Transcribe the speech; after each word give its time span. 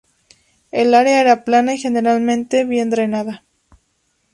El 0.71 0.95
área 0.95 1.21
era 1.21 1.43
plana, 1.43 1.75
y 1.75 1.77
generalmente 1.77 2.63
bien 2.65 2.89
drenada. 2.89 3.43